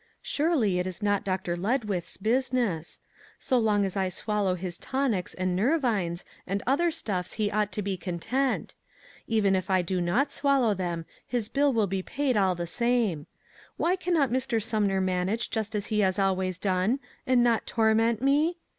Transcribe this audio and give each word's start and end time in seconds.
"Surely, 0.23 0.79
it 0.79 0.87
is 0.87 1.03
not 1.03 1.23
Dr. 1.23 1.55
Ledwith's 1.55 2.17
business; 2.17 3.01
so 3.37 3.59
long 3.59 3.85
as 3.85 3.95
I 3.95 4.09
swallow 4.09 4.55
his 4.55 4.79
tonics 4.79 5.35
and 5.35 5.55
nervines 5.55 6.23
and 6.47 6.63
other 6.65 6.89
stuffs 6.89 7.33
he 7.33 7.51
ought 7.51 7.71
to 7.73 7.83
be 7.83 7.97
content; 7.97 8.73
even 9.27 9.55
if 9.55 9.69
I 9.69 9.83
do 9.83 10.01
not 10.01 10.31
swallow 10.31 10.73
them, 10.73 11.05
his 11.27 11.49
bill 11.49 11.71
will 11.71 11.85
be 11.85 12.01
paid 12.01 12.35
all 12.35 12.55
the 12.55 12.65
same. 12.65 13.27
Why 13.77 13.95
cannot 13.95 14.31
Mr. 14.31 14.59
Sumner 14.59 15.01
manage 15.01 15.51
just 15.51 15.75
as 15.75 15.85
he 15.93 15.99
has 15.99 16.17
always 16.17 16.57
done, 16.57 16.99
and 17.27 17.43
not 17.43 17.67
torment 17.67 18.23
me? 18.23 18.57